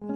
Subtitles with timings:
[0.00, 0.06] 保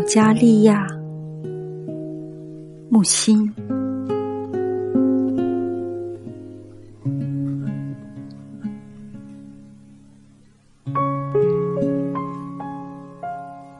[0.00, 0.84] 加利亚，
[2.90, 3.54] 木心。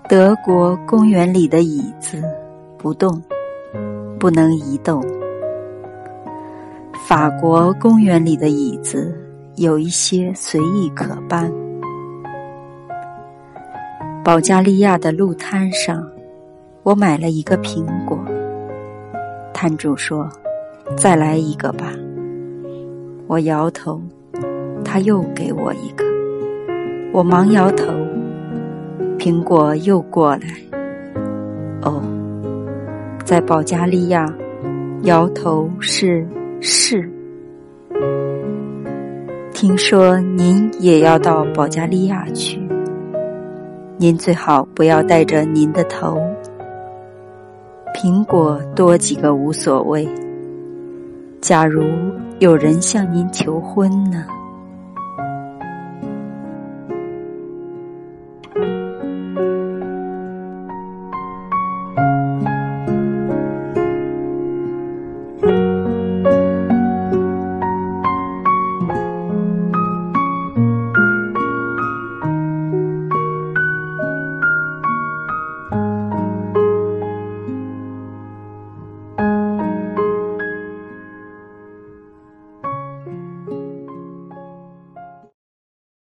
[0.09, 2.23] 德国公园里的椅子
[2.79, 3.23] 不动，
[4.19, 5.05] 不能移动。
[7.07, 9.15] 法国公园里的椅子
[9.57, 11.53] 有一些随意可搬。
[14.25, 16.03] 保加利亚的路摊上，
[16.85, 18.19] 我买了一个苹果。
[19.53, 20.27] 摊主说
[20.97, 21.93] ：“再来一个吧。”
[23.29, 24.01] 我摇头，
[24.83, 26.03] 他又给我一个。
[27.13, 28.08] 我忙摇头。
[29.19, 30.43] 苹果又过来。
[31.83, 32.01] 哦，
[33.25, 34.33] 在保加利亚，
[35.03, 36.27] 摇头是
[36.61, 37.11] 是。
[39.53, 42.61] 听说您也要到保加利亚去，
[43.97, 46.21] 您最好不要带着您的头。
[47.93, 50.09] 苹果多几个无所谓。
[51.41, 51.83] 假如
[52.39, 54.25] 有人向您求婚呢？